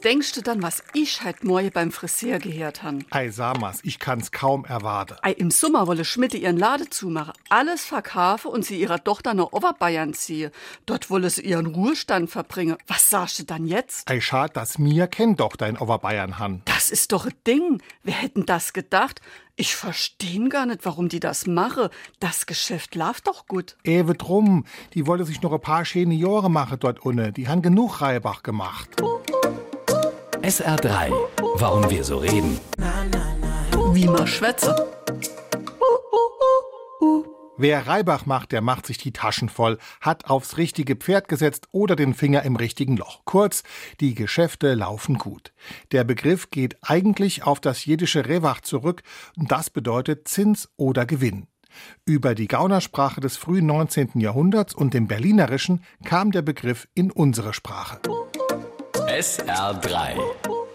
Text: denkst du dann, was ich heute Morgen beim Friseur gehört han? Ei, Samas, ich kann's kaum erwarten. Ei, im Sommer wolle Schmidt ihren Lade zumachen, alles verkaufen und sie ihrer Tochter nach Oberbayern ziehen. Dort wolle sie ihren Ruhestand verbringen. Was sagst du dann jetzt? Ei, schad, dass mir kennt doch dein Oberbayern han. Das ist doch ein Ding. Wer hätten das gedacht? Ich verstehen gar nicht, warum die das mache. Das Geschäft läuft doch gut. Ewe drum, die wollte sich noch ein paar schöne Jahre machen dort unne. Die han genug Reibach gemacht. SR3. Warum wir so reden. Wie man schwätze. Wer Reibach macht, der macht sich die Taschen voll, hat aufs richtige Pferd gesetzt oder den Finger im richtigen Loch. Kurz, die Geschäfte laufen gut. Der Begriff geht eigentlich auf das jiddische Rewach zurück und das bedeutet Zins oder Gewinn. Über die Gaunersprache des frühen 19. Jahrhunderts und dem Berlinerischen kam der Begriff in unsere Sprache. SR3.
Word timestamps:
denkst 0.00 0.32
du 0.32 0.42
dann, 0.42 0.62
was 0.62 0.82
ich 0.92 1.24
heute 1.24 1.46
Morgen 1.46 1.70
beim 1.72 1.92
Friseur 1.92 2.38
gehört 2.38 2.82
han? 2.82 3.04
Ei, 3.10 3.30
Samas, 3.30 3.80
ich 3.82 3.98
kann's 3.98 4.32
kaum 4.32 4.64
erwarten. 4.64 5.16
Ei, 5.22 5.32
im 5.32 5.50
Sommer 5.50 5.86
wolle 5.86 6.04
Schmidt 6.04 6.34
ihren 6.34 6.56
Lade 6.56 6.88
zumachen, 6.90 7.32
alles 7.48 7.84
verkaufen 7.84 8.50
und 8.50 8.64
sie 8.64 8.80
ihrer 8.80 9.02
Tochter 9.02 9.34
nach 9.34 9.52
Oberbayern 9.52 10.14
ziehen. 10.14 10.50
Dort 10.86 11.10
wolle 11.10 11.30
sie 11.30 11.42
ihren 11.42 11.66
Ruhestand 11.66 12.30
verbringen. 12.30 12.76
Was 12.86 13.10
sagst 13.10 13.38
du 13.38 13.44
dann 13.44 13.66
jetzt? 13.66 14.10
Ei, 14.10 14.20
schad, 14.20 14.56
dass 14.56 14.78
mir 14.78 15.06
kennt 15.06 15.40
doch 15.40 15.56
dein 15.56 15.76
Oberbayern 15.76 16.38
han. 16.38 16.62
Das 16.64 16.90
ist 16.90 17.12
doch 17.12 17.26
ein 17.26 17.34
Ding. 17.46 17.82
Wer 18.02 18.14
hätten 18.14 18.46
das 18.46 18.72
gedacht? 18.72 19.20
Ich 19.60 19.74
verstehen 19.74 20.50
gar 20.50 20.66
nicht, 20.66 20.84
warum 20.84 21.08
die 21.08 21.18
das 21.18 21.46
mache. 21.46 21.90
Das 22.20 22.46
Geschäft 22.46 22.94
läuft 22.94 23.26
doch 23.26 23.48
gut. 23.48 23.76
Ewe 23.82 24.14
drum, 24.14 24.64
die 24.94 25.08
wollte 25.08 25.24
sich 25.24 25.42
noch 25.42 25.52
ein 25.52 25.60
paar 25.60 25.84
schöne 25.84 26.14
Jahre 26.14 26.48
machen 26.48 26.78
dort 26.78 27.00
unne. 27.00 27.32
Die 27.32 27.48
han 27.48 27.60
genug 27.60 28.00
Reibach 28.00 28.44
gemacht. 28.44 29.02
SR3. 30.48 31.12
Warum 31.56 31.90
wir 31.90 32.02
so 32.04 32.16
reden. 32.16 32.58
Wie 33.92 34.06
man 34.06 34.26
schwätze. 34.26 34.88
Wer 37.58 37.86
Reibach 37.86 38.24
macht, 38.24 38.52
der 38.52 38.62
macht 38.62 38.86
sich 38.86 38.96
die 38.96 39.12
Taschen 39.12 39.50
voll, 39.50 39.76
hat 40.00 40.24
aufs 40.30 40.56
richtige 40.56 40.96
Pferd 40.96 41.28
gesetzt 41.28 41.68
oder 41.70 41.96
den 41.96 42.14
Finger 42.14 42.44
im 42.44 42.56
richtigen 42.56 42.96
Loch. 42.96 43.20
Kurz, 43.26 43.62
die 44.00 44.14
Geschäfte 44.14 44.72
laufen 44.72 45.18
gut. 45.18 45.52
Der 45.92 46.04
Begriff 46.04 46.48
geht 46.48 46.78
eigentlich 46.80 47.42
auf 47.42 47.60
das 47.60 47.84
jiddische 47.84 48.26
Rewach 48.26 48.62
zurück 48.62 49.02
und 49.36 49.52
das 49.52 49.68
bedeutet 49.68 50.28
Zins 50.28 50.70
oder 50.78 51.04
Gewinn. 51.04 51.46
Über 52.06 52.34
die 52.34 52.48
Gaunersprache 52.48 53.20
des 53.20 53.36
frühen 53.36 53.66
19. 53.66 54.12
Jahrhunderts 54.14 54.74
und 54.74 54.94
dem 54.94 55.08
Berlinerischen 55.08 55.84
kam 56.06 56.32
der 56.32 56.40
Begriff 56.40 56.88
in 56.94 57.10
unsere 57.10 57.52
Sprache. 57.52 58.00
SR3. 59.18 60.67